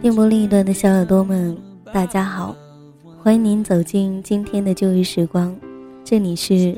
[0.00, 1.54] 电波另一端的小耳朵们，
[1.92, 2.56] 大家好，
[3.22, 5.54] 欢迎您走进今天的旧日时光，
[6.02, 6.74] 这里是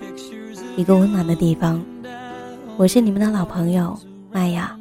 [0.76, 1.80] 一个温暖的地方，
[2.76, 3.96] 我是你们的老朋友
[4.32, 4.76] 麦雅，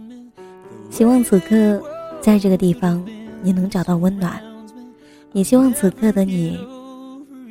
[0.90, 1.80] 希望此刻
[2.20, 3.06] 在这个地方
[3.44, 4.42] 你能找到温暖，
[5.34, 6.58] 也希望此刻的你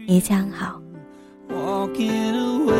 [0.08, 0.82] 一切安好。
[1.48, 2.79] Walking away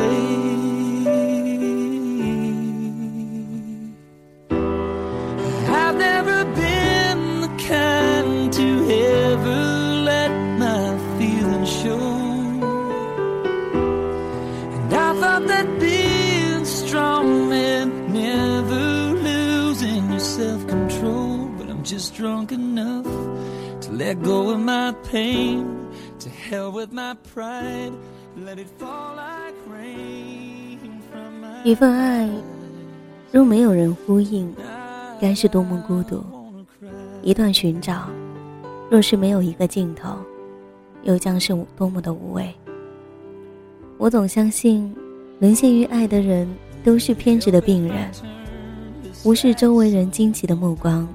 [22.21, 23.07] drunk enough
[23.81, 25.65] to let go of my pain.
[26.21, 27.93] To hell with my pride.
[28.45, 30.79] Let it fall like rain
[31.11, 32.29] from my 一份爱，
[33.33, 34.55] 若没有人呼应，
[35.19, 36.23] 该是多么孤独；
[37.23, 38.09] 一段寻找，
[38.91, 40.11] 若是没有一个尽头，
[41.03, 42.55] 又将是多么的无味。
[43.99, 44.95] 我总相信，
[45.41, 46.47] 沦陷于爱的人
[46.85, 48.11] 都是偏执的病人，
[49.25, 51.09] 无视周围人惊奇的目光，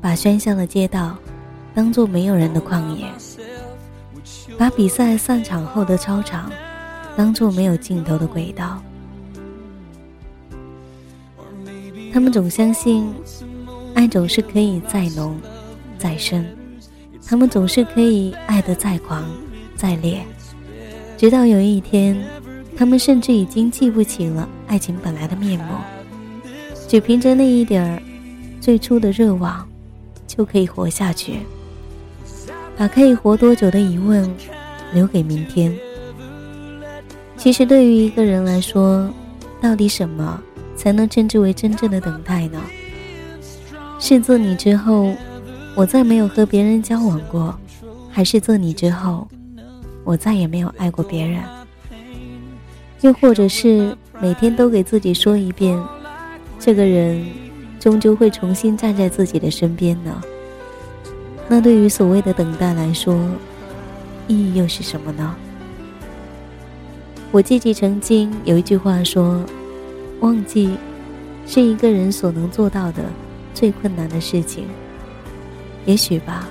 [0.00, 1.16] 把喧嚣的街道
[1.74, 3.06] 当做没有人的旷野，
[4.56, 6.50] 把比赛散场后的操场
[7.16, 8.82] 当做没有尽头的轨道。
[12.12, 13.12] 他们总相信，
[13.94, 15.38] 爱总是可以再浓、
[15.98, 16.44] 再深，
[17.26, 19.24] 他们总是可以爱得再狂、
[19.76, 20.24] 再烈，
[21.16, 22.16] 直到有一天，
[22.76, 25.74] 他们甚至已经记不起了爱情本来的面目，
[26.88, 28.02] 只凭着那一点儿
[28.60, 29.68] 最初的热望，
[30.38, 31.40] 就可以活下去，
[32.76, 34.32] 把可以活多久的疑问
[34.94, 35.76] 留给明天。
[37.36, 39.12] 其实，对于一个人来说，
[39.60, 40.40] 到底什么？
[40.76, 42.62] 才能称之为真正的等待呢？
[43.98, 45.12] 是做你之后，
[45.74, 47.52] 我再没有和别人交往过，
[48.08, 49.26] 还是做你之后，
[50.04, 51.42] 我再也没有爱过别人？
[53.00, 55.76] 又或者是每天都给自己说一遍，
[56.60, 57.26] 这个人
[57.80, 60.22] 终究会重新站在自己的身边呢？
[61.48, 63.18] 那对于所谓的等待来说，
[64.26, 65.34] 意义又是什么呢？
[67.30, 69.44] 我记起曾经有一句话说。
[70.20, 70.76] 忘记，
[71.46, 73.04] 是一个人所能做到的
[73.54, 74.64] 最困难的事情。
[75.86, 76.48] 也许吧。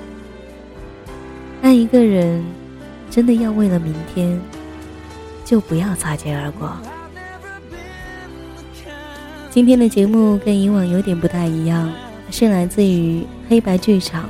[1.62, 2.42] 爱一个人，
[3.10, 4.40] 真的要为了明天，
[5.44, 6.72] 就不要擦肩而过。
[9.50, 11.92] 今天的节目跟以往有点不太一样，
[12.32, 14.30] 是来自于黑白剧场，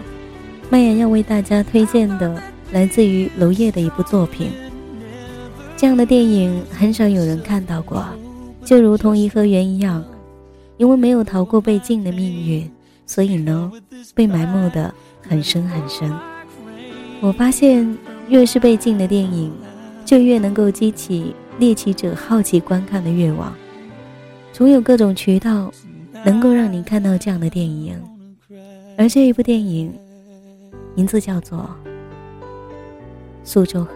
[0.69, 2.41] 麦雅要为大家推荐的，
[2.73, 4.51] 来自于娄烨的一部作品。
[5.78, 8.05] 这样的电影很少有人看到过。
[8.66, 10.03] 就如同颐和园一样，
[10.75, 12.69] 因为没有逃过被禁的命运，
[13.05, 13.72] 所以呢，
[14.13, 16.11] 被埋没的很深很深。
[17.22, 17.97] 我发现，
[18.28, 19.49] 越是被禁的电影，
[20.03, 23.55] 就越能够激起猎奇者好奇观看的愿望。
[24.51, 25.72] 总有各种渠道，
[26.25, 27.95] 能够让你看到这样的电影。
[28.97, 29.94] 而这一部电影，
[30.97, 31.59] 名字叫做
[33.44, 33.94] 《苏州河》。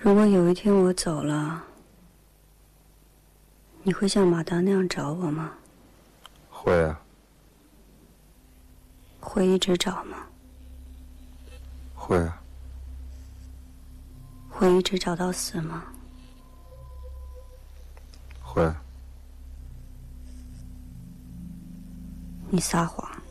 [0.00, 1.62] 如果有一天我走了，
[3.84, 5.52] 你会像马达那样找我吗？
[6.50, 7.00] 会啊，
[9.20, 10.26] 会一直找吗？
[11.94, 12.42] 会啊，
[14.50, 15.84] 会一直找到死吗？
[18.42, 18.68] 会。
[22.54, 23.21] 你撒谎。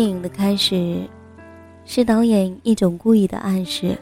[0.00, 1.06] 电影的开始，
[1.84, 3.98] 是导演一种故意的暗示。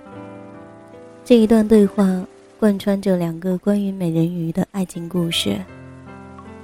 [1.24, 2.24] 这一段对话
[2.56, 5.58] 贯穿着两个关于美人鱼的爱情故事。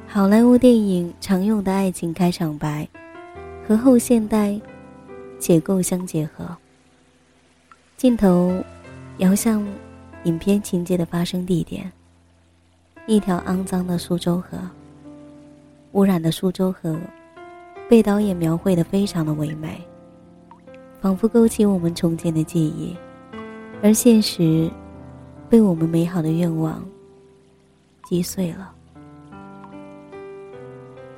[0.07, 2.87] 好莱坞电影常用的爱情开场白，
[3.67, 4.57] 和后现代
[5.41, 6.57] 解构相结合。
[7.97, 8.63] 镜头
[9.19, 9.67] 摇向
[10.23, 11.91] 影片情节的发生地点——
[13.09, 14.57] 一条肮脏的苏州河。
[15.91, 16.97] 污染的苏州河，
[17.89, 19.81] 被导演描绘的非常的唯美，
[21.01, 22.97] 仿佛勾起我们从前的记忆，
[23.83, 24.71] 而现实，
[25.49, 26.83] 被我们美好的愿望
[28.05, 28.73] 击碎了。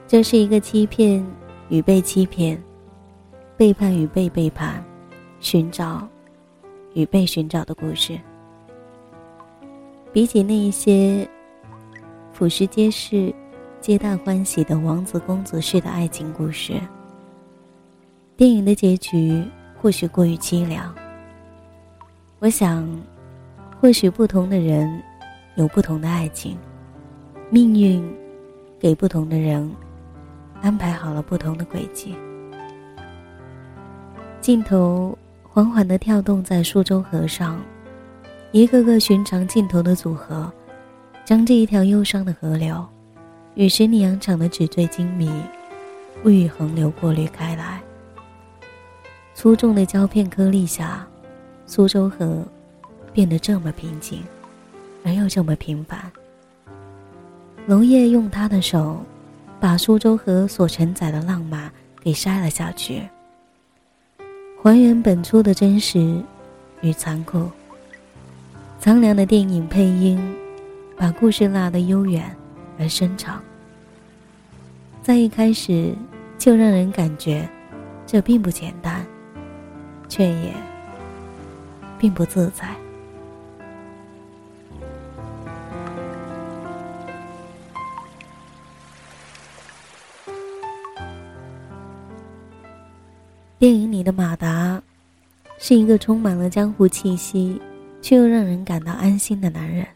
[0.09, 1.25] 这是一个欺骗
[1.69, 2.61] 与被欺骗，
[3.57, 4.85] 背叛与被背叛，
[5.41, 6.07] 寻找
[6.95, 8.19] 与被寻找的故事。
[10.13, 11.29] 比起那一些
[12.33, 13.33] 俯拾皆是。
[13.87, 16.73] 皆大欢喜的王子公主式的爱情故事。
[18.37, 19.41] 电影的结局
[19.81, 20.93] 或许过于凄凉。
[22.41, 22.85] 我想，
[23.81, 25.01] 或许不同的人
[25.55, 26.59] 有不同的爱情，
[27.49, 28.05] 命运
[28.81, 29.73] 给不同的人
[30.61, 32.17] 安排好了不同的轨迹。
[34.41, 37.63] 镜头缓缓的跳动在苏州河上，
[38.51, 40.53] 一个个寻常镜头的组合，
[41.25, 42.85] 将这一条忧伤的河流。
[43.57, 45.31] 与十里洋场的纸醉金迷、
[46.25, 47.81] 物欲横流过滤开来。
[49.35, 51.07] 粗重的胶片颗粒下，
[51.65, 52.45] 苏州河
[53.15, 54.23] 变得这么平静，
[55.03, 55.99] 而又这么平凡。
[57.67, 59.03] 龙叶用他的手，
[59.59, 61.73] 把苏州河所承载的浪漫
[62.03, 63.09] 给筛了下去，
[64.63, 66.23] 还原本初的真实
[66.83, 67.51] 与残酷。
[68.79, 70.21] 苍凉的电影配音，
[70.95, 72.37] 把故事拉得悠远。
[72.79, 73.43] 而深长，
[75.03, 75.95] 在一开始
[76.37, 77.49] 就让人感觉
[78.07, 79.07] 这并不简单，
[80.09, 80.53] 却也
[81.99, 82.69] 并不自在。
[93.59, 94.83] 电影里的马达
[95.59, 97.61] 是一个充满了江湖气息，
[98.03, 99.87] 却又让人感到安心的男人。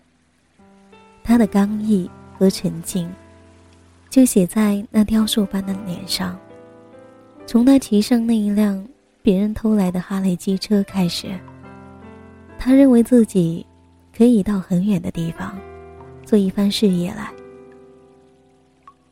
[1.23, 2.11] 他的刚毅。
[2.41, 3.07] 和沉静，
[4.09, 6.39] 就写在那雕塑般的脸上。
[7.47, 8.83] 从他骑上那一辆
[9.21, 11.39] 别人偷来的哈雷机车开始，
[12.59, 13.67] 他认为自己
[14.17, 15.55] 可以到很远的地方，
[16.25, 17.31] 做一番事业来。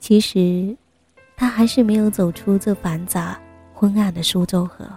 [0.01, 0.75] 其实，
[1.37, 3.39] 他还是没有走出这繁杂
[3.75, 4.89] 昏暗的苏州河。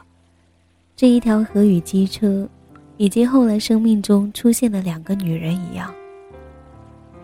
[0.96, 2.48] 这一条河与机车，
[2.96, 5.94] 以及后来生命中出现的两个女人一样。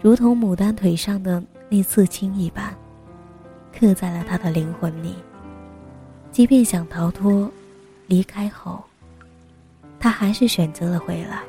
[0.01, 2.73] 如同牡丹腿上的那刺青一般，
[3.77, 5.15] 刻在了他的灵魂里。
[6.31, 7.49] 即便想逃脱、
[8.05, 8.83] 离开后，
[9.99, 11.41] 他还是选择了回来。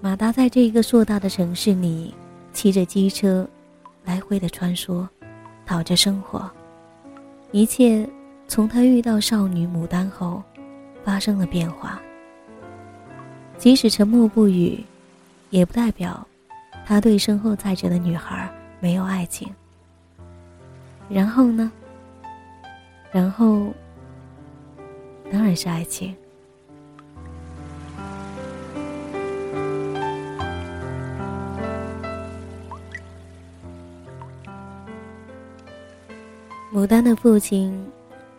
[0.00, 2.14] 马达在这一个硕大的城市里，
[2.52, 3.48] 骑着机车，
[4.04, 5.06] 来回的穿梭，
[5.66, 6.48] 讨着生活。
[7.50, 8.08] 一切
[8.46, 10.42] 从他遇到少女牡丹后，
[11.02, 12.00] 发生了变化。
[13.58, 14.78] 即使沉默不语。
[15.54, 16.26] 也不代表，
[16.84, 19.48] 他对身后载着的女孩没有爱情。
[21.08, 21.70] 然后呢？
[23.12, 23.72] 然后，
[25.30, 26.12] 当然是爱情。
[36.72, 37.88] 牡丹的父亲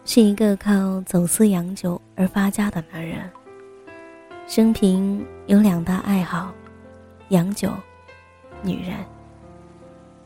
[0.04, 3.22] 是一个靠走私洋酒而发家的男人，
[4.50, 6.54] 生平有两大爱好。
[7.30, 7.72] 洋酒，
[8.62, 8.96] 女人。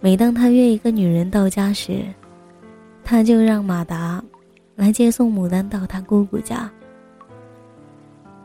[0.02, 2.06] 每当他约一个女人到家时，
[3.04, 4.24] 他就让马达
[4.76, 6.70] 来接送牡丹到他姑姑家。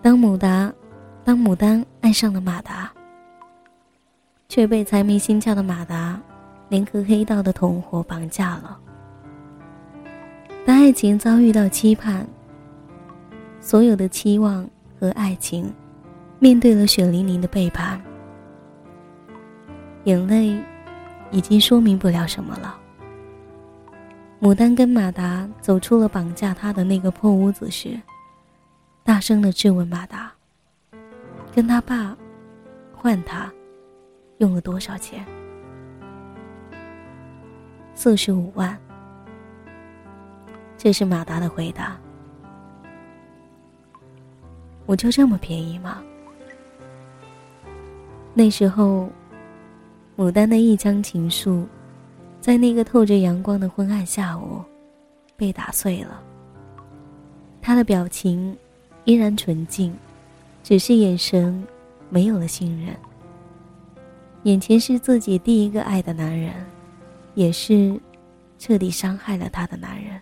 [0.03, 0.73] 当牡丹，
[1.25, 2.93] 当牡丹爱上了马达，
[4.49, 6.21] 却被财迷心窍的马达
[6.69, 8.79] 联合黑道的同伙绑架了。
[10.67, 12.27] 当爱情遭遇到期盼，
[13.61, 14.69] 所有的期望
[14.99, 15.73] 和爱情，
[16.39, 18.01] 面对了血淋淋的背叛。
[20.05, 20.63] 眼泪，
[21.31, 22.79] 已经说明不了什么了。
[24.39, 27.99] 牡丹跟马达走出了绑架他的那个破屋子时，
[29.03, 30.31] 大声的质问马达
[31.55, 32.15] ：“跟他爸
[32.93, 33.51] 换他，
[34.39, 35.25] 用了多少钱
[37.97, 38.77] ？”“四十五万。”
[40.77, 41.97] 这是马达的回答。
[44.85, 46.03] 我就这么便宜吗？
[48.35, 49.09] 那时候。
[50.17, 51.65] 牡丹的一腔情愫，
[52.41, 54.63] 在那个透着阳光的昏暗下午，
[55.37, 56.23] 被打碎了。
[57.61, 58.57] 他的表情
[59.05, 59.93] 依然纯净，
[60.63, 61.67] 只是眼神
[62.11, 62.95] 没有了信任。
[64.45, 66.53] 眼前是自己第一个爱的男人，
[67.35, 67.99] 也是
[68.59, 70.21] 彻底伤害了他的男人。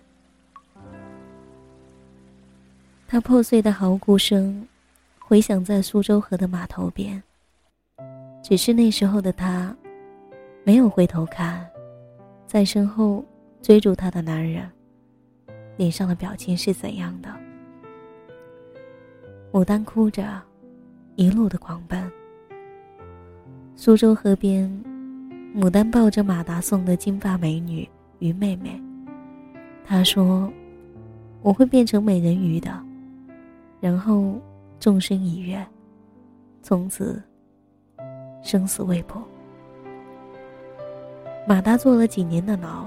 [3.06, 4.66] 他破碎的嚎哭声，
[5.18, 7.22] 回响在苏州河的码头边，
[8.42, 9.76] 只是那时候的他，
[10.64, 11.68] 没有回头看，
[12.46, 13.24] 在身后
[13.60, 14.70] 追逐他的男人，
[15.76, 17.28] 脸上的表情是怎样的？
[19.52, 20.40] 牡丹哭着，
[21.16, 22.10] 一路的狂奔。
[23.74, 24.68] 苏州河边，
[25.54, 27.88] 牡丹抱着马达送的金发美女
[28.18, 28.80] 鱼妹妹，
[29.84, 30.50] 她说
[31.42, 32.70] ：“我会变成美人鱼的。”
[33.80, 34.40] 然后。
[34.82, 35.64] 纵身一跃，
[36.60, 37.22] 从此
[38.42, 39.22] 生死未卜。
[41.46, 42.86] 马达坐了几年的牢，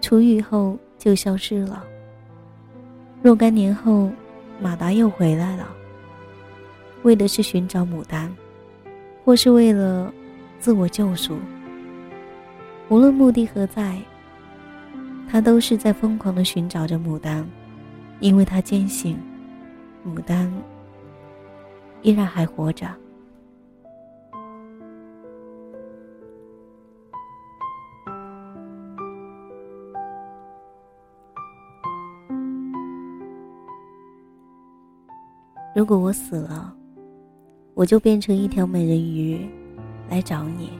[0.00, 1.84] 出狱后就消失了。
[3.22, 4.10] 若干年后，
[4.60, 5.68] 马达又回来了，
[7.02, 8.34] 为的是寻找牡丹，
[9.24, 10.12] 或是为了
[10.58, 11.38] 自我救赎。
[12.88, 13.98] 无论目的何在，
[15.28, 17.46] 他都是在疯狂的寻找着牡丹，
[18.20, 19.18] 因为他坚信
[20.06, 20.50] 牡丹。
[22.02, 22.86] 依然还活着。
[35.76, 36.74] 如果我死了，
[37.74, 39.46] 我就变成一条美人鱼
[40.08, 40.70] 来找你。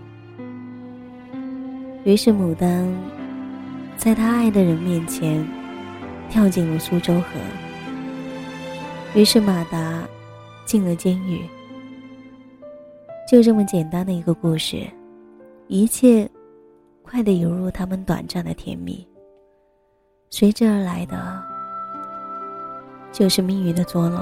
[2.05, 2.91] 于是牡丹
[3.99, 5.47] 在他爱的人面前
[6.31, 7.27] 跳进了苏州河。
[9.15, 10.03] 于是马达。
[10.65, 11.43] 进了监狱，
[13.31, 14.85] 就这么简单的一个故事，
[15.69, 16.29] 一切
[17.05, 19.07] 快得犹如他们短暂的甜蜜。
[20.29, 21.41] 随之而来的，
[23.13, 24.21] 就是命运的捉弄。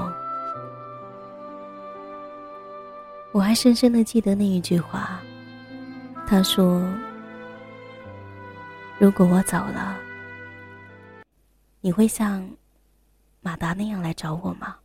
[3.35, 5.19] 我还深深的记得那一句话，
[6.25, 6.89] 他说
[8.97, 9.97] ：“如果我走了，
[11.81, 12.49] 你会像
[13.41, 14.77] 马达那样来找我吗？”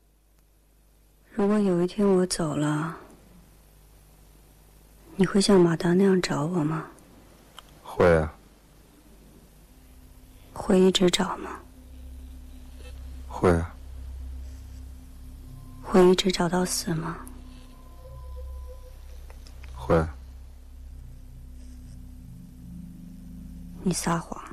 [1.32, 2.96] 如果有一天我走了，
[5.14, 6.86] 你会像马达那样找我吗？
[7.84, 8.34] 会啊。
[10.52, 11.50] 会一直找吗？
[13.28, 13.72] 会啊。
[15.84, 17.16] 会一直找到死吗？
[19.80, 20.06] 会。
[23.82, 24.50] 你撒谎。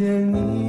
[0.00, 0.63] 没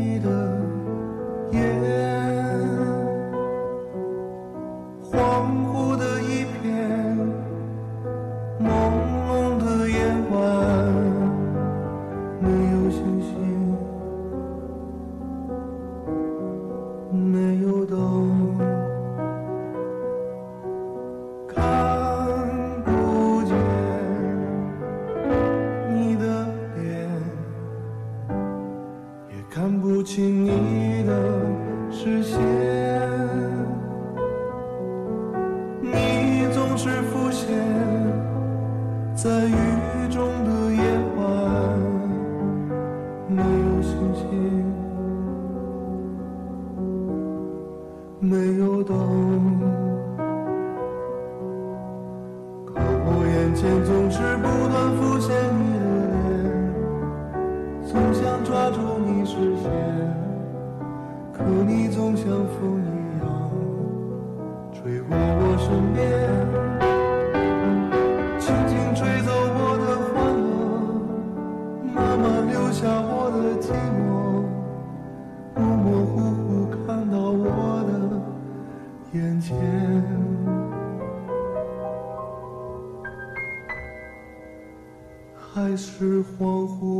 [73.65, 74.45] 寂寞
[75.55, 76.45] 模模糊糊
[76.85, 79.55] 看到我的眼前。
[85.35, 86.94] 还是恍惚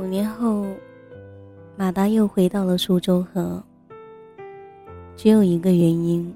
[0.00, 0.64] 五年后，
[1.76, 3.62] 马达又回到了苏州河。
[5.14, 6.34] 只有一个原因，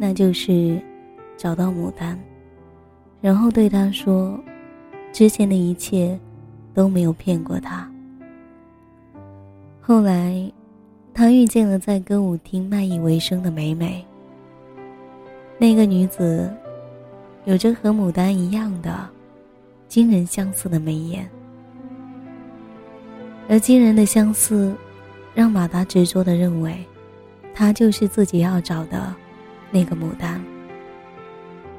[0.00, 0.80] 那就是
[1.36, 2.18] 找到牡丹，
[3.20, 4.40] 然后对他说
[5.12, 6.18] ：“之前的一切
[6.72, 7.86] 都没有骗过他。”
[9.82, 10.50] 后来，
[11.12, 14.02] 他遇见了在歌舞厅卖艺为生的美美。
[15.58, 16.50] 那个女子，
[17.44, 19.06] 有着和牡丹一样的
[19.88, 21.28] 惊人相似的眉眼，
[23.48, 24.74] 而惊人的相似，
[25.34, 26.84] 让马达执着的认为，
[27.54, 29.14] 他就是自己要找的
[29.70, 30.42] 那个牡丹。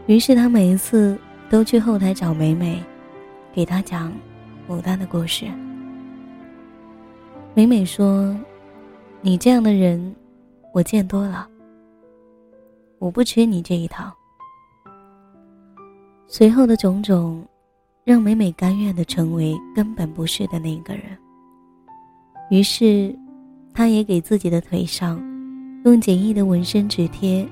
[0.08, 1.18] 于是他每一次
[1.50, 2.84] 都去后台找美美，
[3.52, 4.14] 给她讲
[4.70, 5.46] 牡丹的故事。
[7.56, 8.38] 美美说
[9.22, 10.16] ：“你这样的人，
[10.74, 11.48] 我见多了。”
[13.00, 14.14] 我不缺你这一套。
[16.28, 17.44] 随后的种种，
[18.04, 21.18] 让美美甘愿的成为根本不是的那个人。
[22.50, 23.14] 于是，
[23.74, 25.18] 她也给自己的腿上，
[25.84, 27.48] 用简易的纹身纸贴，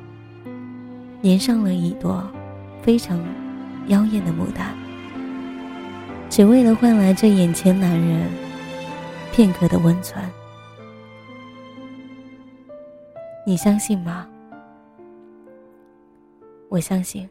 [1.23, 2.23] 粘上了一朵
[2.81, 3.19] 非常
[3.87, 4.73] 妖艳的牡丹，
[6.29, 8.29] 只为了换来这眼前男人
[9.31, 10.23] 片刻的温存。
[13.45, 14.27] 你相信吗？
[16.69, 17.29] 我相信，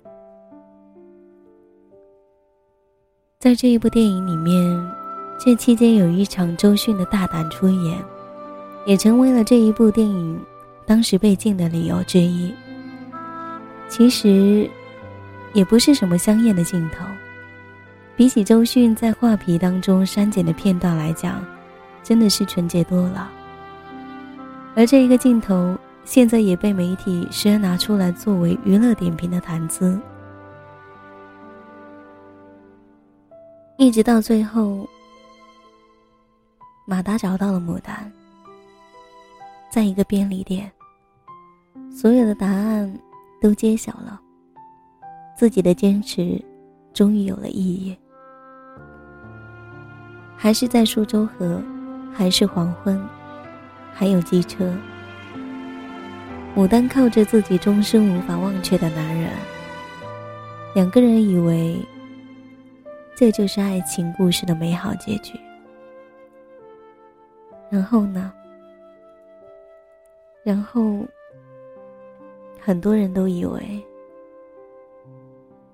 [3.38, 4.92] 在这一部电影里面，
[5.44, 7.99] 这期间有一场周迅的大胆出演，
[8.87, 10.40] 也成为了这一部电影
[10.87, 12.54] 当时被禁的理由之一。
[13.88, 14.70] 其实，
[15.52, 17.04] 也不是什么香艳的镜头，
[18.14, 21.44] 比起周迅在画皮当中删减的片段来讲，
[22.04, 23.28] 真的是纯洁多了。
[24.76, 25.76] 而这一个镜头。
[26.04, 29.96] 现在也被媒体时而拿出来作为娱乐点评的谈资，
[33.76, 34.84] 一直到最后，
[36.92, 38.12] 马达找到了牡丹，
[39.70, 40.70] 在一个便利店，
[41.90, 42.94] 所有的答案
[43.40, 44.20] 都揭晓了，
[45.35, 46.38] 自己的坚持
[46.92, 47.96] 终于有了意义，
[50.37, 51.62] 还是在苏州河，
[52.12, 53.02] 还是黄昏，
[53.94, 54.70] 还有机车。
[56.55, 59.31] 牡丹靠着自己终生无法忘却的男人，
[60.74, 61.74] 两个人以为
[63.16, 65.40] 这就是爱情故事的美好结局。
[67.72, 68.30] 然后呢？
[70.44, 71.06] 然后
[72.61, 73.82] 很多人都以为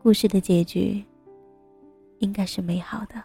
[0.01, 1.05] 故事的结局
[2.19, 3.21] 应该是美好的。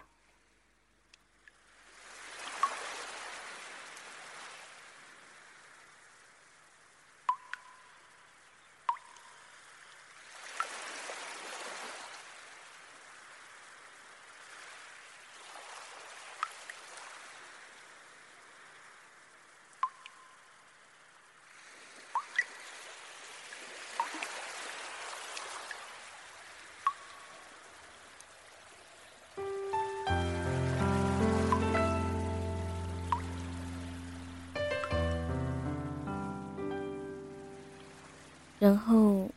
[38.64, 39.28] 然后，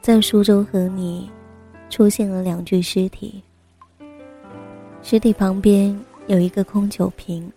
[0.00, 1.28] 在苏州河里，
[1.90, 3.42] 出现了两具尸体。
[5.02, 5.98] 尸体旁边
[6.28, 7.52] 有一个空酒瓶，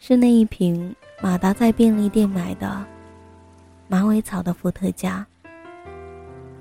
[0.00, 2.84] 是那一瓶马达在便利店买的
[3.86, 5.24] 马尾草的伏特加。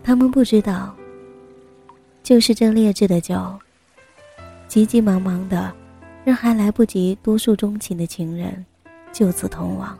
[0.04, 0.96] 他们不知道，
[2.22, 3.58] 就是这劣质的酒，
[4.68, 5.74] 急急忙忙的，
[6.24, 8.64] 让还来不及多诉衷情的情人
[9.12, 9.98] 就此同往。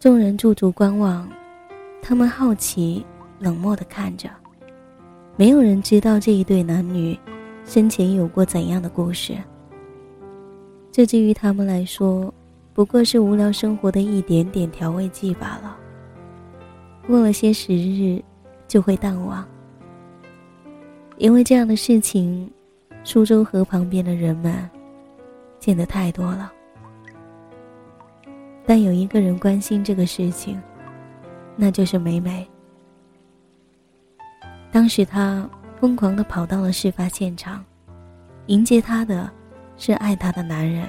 [0.00, 1.28] 众人驻足观望，
[2.00, 3.04] 他们好奇、
[3.38, 4.30] 冷漠的看着。
[5.36, 7.18] 没有人知道这一对男女
[7.66, 9.36] 生前有过怎样的故事。
[10.90, 12.32] 这对于他们来说，
[12.72, 15.76] 不过是无聊生活的一点点调味剂罢了。
[17.06, 18.24] 过了些时日，
[18.66, 19.46] 就会淡忘。
[21.18, 22.50] 因为这样的事情，
[23.04, 24.66] 苏州河旁边的人们
[25.58, 26.50] 见得太多了。
[28.70, 30.62] 但有一个人关心这个事情，
[31.56, 32.48] 那就是美美。
[34.70, 35.44] 当时她
[35.80, 37.64] 疯狂的跑到了事发现场，
[38.46, 39.28] 迎接她的，
[39.76, 40.88] 是爱她的男人，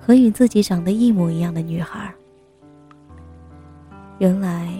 [0.00, 2.14] 和与自己长得一模一样的女孩。
[4.18, 4.72] 原来，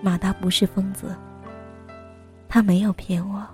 [0.00, 1.12] 马达不是疯子，
[2.48, 3.44] 他没有骗我。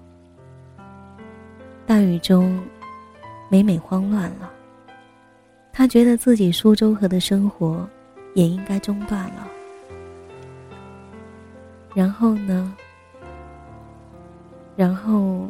[1.87, 2.63] 大雨中，
[3.49, 4.53] 美美慌乱了。
[5.73, 7.89] 他觉得自己苏州河的生活
[8.35, 9.49] 也应该中断了。
[11.95, 12.75] 然后呢？
[14.75, 15.49] 然后，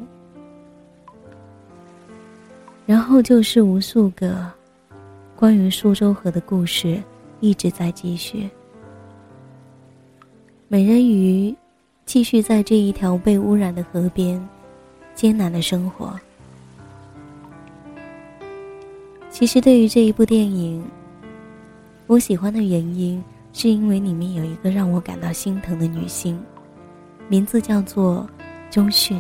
[2.87, 4.51] 然后就是无数个
[5.37, 7.01] 关于苏州河的故事
[7.41, 8.51] 一直在继续。
[10.67, 11.55] 美人鱼
[12.05, 14.49] 继续在这一条被污染的河边
[15.15, 16.19] 艰难的生活。
[19.33, 20.85] 其实对于这一部电影，
[22.07, 23.21] 我喜欢的原因
[23.55, 26.39] 是因为里面有一个让我感到心疼的女性，
[27.29, 28.29] 名字叫做
[28.71, 29.19] 周迅。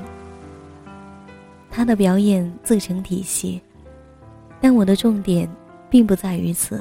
[1.70, 3.58] 她的表演自成体系，
[4.60, 5.48] 但我的重点
[5.88, 6.78] 并不在于此。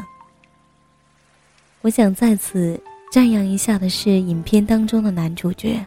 [1.80, 2.80] 我想在此
[3.14, 5.84] 赞扬一下的是影片当中的男主角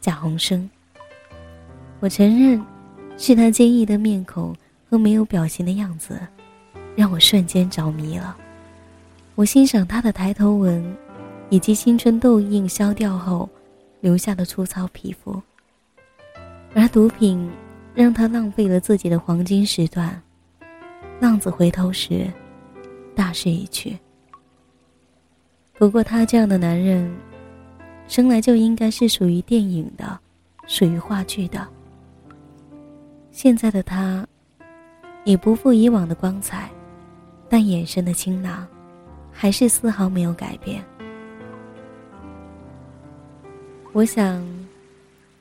[0.00, 0.68] 贾宏声。
[2.00, 2.60] 我承认，
[3.16, 4.54] 是他坚毅的面孔
[4.90, 6.20] 和没有表情的样子。
[6.98, 8.36] 让我瞬间着迷了。
[9.36, 10.84] 我欣赏他的抬头纹，
[11.48, 13.48] 以及青春痘印消掉后
[14.00, 15.40] 留下的粗糙皮肤。
[16.74, 17.48] 而毒品
[17.94, 20.20] 让他浪费了自己的黄金时段。
[21.20, 22.26] 浪子回头时，
[23.14, 23.96] 大势已去。
[25.74, 27.08] 不过他这样的男人，
[28.08, 30.18] 生来就应该是属于电影的，
[30.66, 31.64] 属于话剧的。
[33.30, 34.26] 现在的他，
[35.22, 36.68] 已不复以往的光彩。
[37.48, 38.66] 但眼神的清朗，
[39.32, 40.84] 还是丝毫没有改变。
[43.92, 44.46] 我想，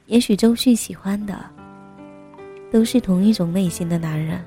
[0.05, 1.37] 也许周迅喜欢的，
[2.71, 4.43] 都是同一种类型的男人。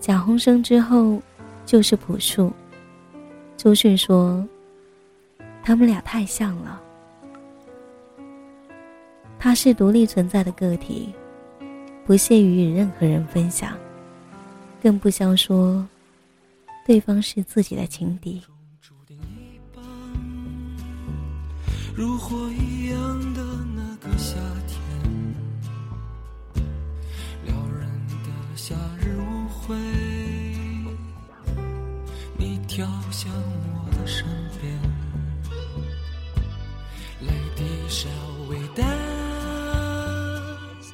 [0.00, 1.20] 贾宏声之后，
[1.66, 2.52] 就是朴树。
[3.56, 4.46] 周迅说
[5.62, 6.80] ：“他们俩太像了。
[9.38, 11.14] 他是独立存在的个体，
[12.06, 13.76] 不屑于与任何人分享，
[14.82, 15.86] 更不消说。”
[16.84, 18.42] 对方是自己的情敌。
[21.96, 23.40] 如火一样的
[23.74, 24.34] 那个夏
[24.66, 24.82] 天，
[27.44, 28.16] 撩人的
[28.56, 29.74] 夏日舞会，
[32.36, 34.26] 你跳向我的身
[34.60, 34.78] 边
[37.22, 40.90] ，Lady shall we dance？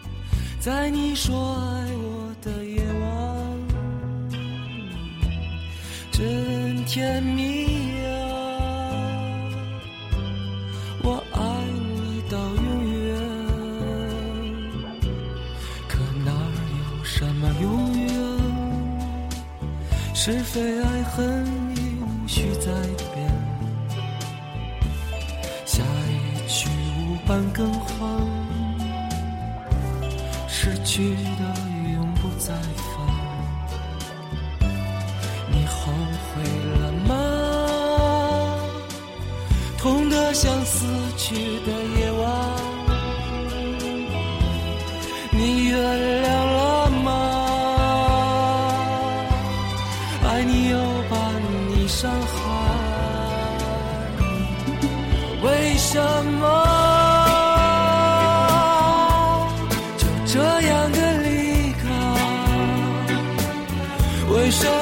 [0.60, 1.79] 在你说爱
[20.22, 22.70] 是非爱恨已无需再
[23.14, 23.26] 辩，
[25.64, 28.20] 下一曲无伴更换，
[30.46, 31.16] 失去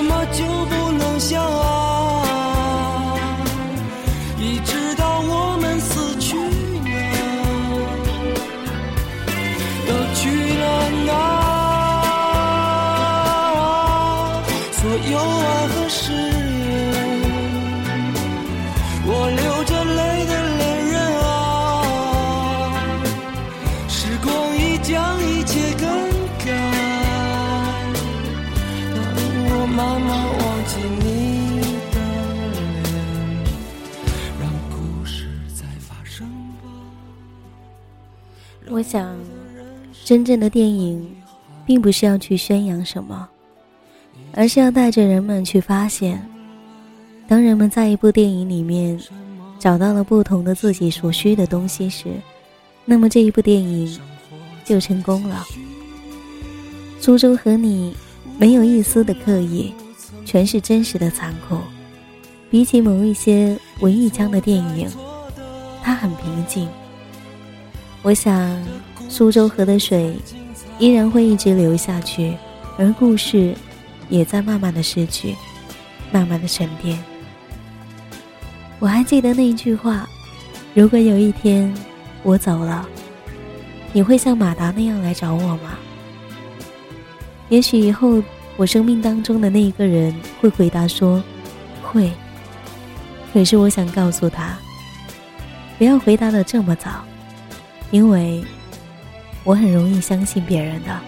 [0.09, 1.67] 么就不能相爱？
[4.39, 6.41] 一直到我们死去了，
[9.87, 10.21] 都去
[10.59, 10.65] 了
[11.07, 11.11] 哪？
[14.73, 16.38] 所有爱和失。
[38.79, 39.13] 我想，
[40.05, 41.05] 真正的电影，
[41.67, 43.29] 并不是要去宣扬什么，
[44.33, 46.25] 而是要带着人们去发现。
[47.27, 48.97] 当人们在一部电影里面
[49.59, 52.07] 找到了不同的自己所需的东西时，
[52.85, 53.99] 那么这一部电影
[54.65, 55.45] 就成功了。
[57.01, 57.97] 苏州和你
[58.39, 59.75] 没有一丝的刻意，
[60.25, 61.59] 全是真实的残酷。
[62.49, 64.89] 比起某一些文艺腔的电影，
[65.83, 66.69] 它很平静。
[68.09, 68.59] 我想，
[69.07, 70.17] 苏州河的水
[70.79, 72.35] 依然会一直流下去，
[72.79, 73.55] 而故事
[74.09, 75.37] 也在慢慢的逝去，
[76.11, 76.99] 慢慢的沉淀。
[78.79, 80.09] 我还记得那一句话：
[80.73, 81.71] 如果有一天
[82.23, 82.89] 我走了，
[83.93, 85.77] 你会像马达那样来找我吗？
[87.51, 88.23] 也许以后
[88.57, 91.23] 我生命当中的那一个人会回答说
[91.83, 92.11] 会。
[93.35, 94.57] 可是我想告诉他，
[95.77, 97.05] 不要回答的这么早。
[97.91, 98.43] 因为
[99.45, 100.99] 我很容易相信别人的。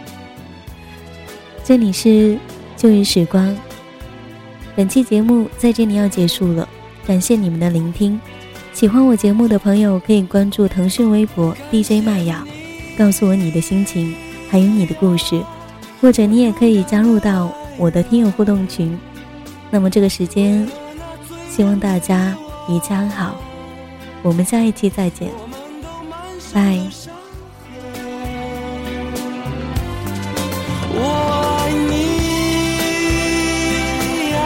[1.63, 2.39] 这里是
[2.77, 3.57] 旧日时光，
[4.75, 6.69] 本期节目在这里要结束了，
[7.07, 8.19] 感谢你们的聆听。
[8.73, 12.47] 喜欢我节目的朋友可以关注腾讯微博 DJ 麦雅，
[12.97, 14.15] 告诉我你的心情，
[14.49, 15.43] 还有你的故事，
[16.01, 18.99] 或者你也可以加入到我的听友互动群。
[19.71, 20.67] 那么这个时间，
[21.51, 22.35] 希望大家
[22.69, 23.37] 一切安好。
[24.23, 25.31] 我们下一期再见，
[26.53, 26.59] 在，
[30.93, 30.99] 我
[31.47, 31.93] 爱你
[34.33, 34.37] 呀，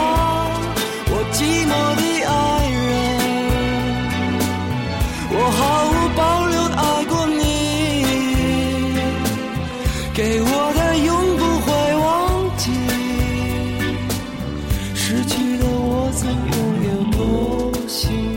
[1.09, 2.31] 我寂寞的爱
[2.77, 2.85] 人，
[5.31, 7.41] 我毫无保留的爱过你，
[10.13, 11.67] 给我的永不会
[12.03, 12.05] 忘
[12.57, 12.69] 记，
[14.93, 16.21] 失去的我曾
[16.85, 16.87] 有
[17.17, 17.17] 多
[17.87, 18.34] 幸。